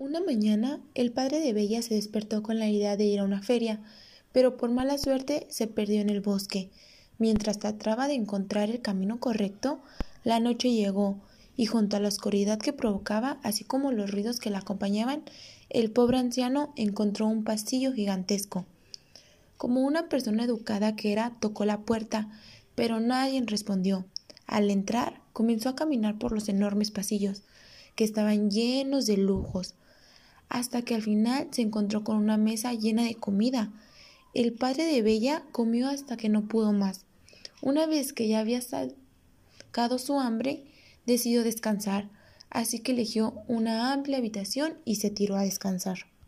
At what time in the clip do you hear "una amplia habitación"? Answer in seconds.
43.46-44.74